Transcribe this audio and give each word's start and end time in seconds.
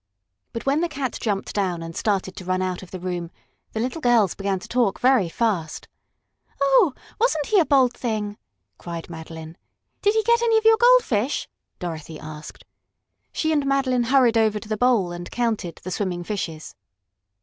But 0.51 0.65
when 0.65 0.81
the 0.81 0.89
cat 0.89 1.19
jumped 1.21 1.53
down 1.53 1.83
and 1.83 1.95
started 1.95 2.35
to 2.37 2.43
run 2.43 2.63
out 2.63 2.81
of 2.81 2.89
the 2.89 2.99
room, 2.99 3.29
the 3.73 3.79
little 3.79 4.01
girls 4.01 4.33
began 4.33 4.57
to 4.57 4.67
talk 4.67 4.99
very 4.99 5.29
fast. 5.29 5.87
"Oh, 6.59 6.95
wasn't 7.19 7.45
he 7.45 7.59
a 7.59 7.67
bold 7.67 7.93
thing!" 7.93 8.39
cried 8.79 9.11
Madeline. 9.11 9.57
"Did 10.01 10.15
he 10.15 10.23
get 10.23 10.41
any 10.41 10.57
of 10.57 10.65
your 10.65 10.77
goldfish?" 10.77 11.47
Dorothy 11.77 12.19
asked. 12.19 12.65
She 13.31 13.51
and 13.51 13.63
Madeline 13.67 14.05
hurried 14.05 14.39
over 14.39 14.59
to 14.59 14.67
the 14.67 14.75
bowl 14.75 15.11
and 15.11 15.29
counted 15.29 15.79
the 15.83 15.91
swimming 15.91 16.23
fishes. 16.23 16.73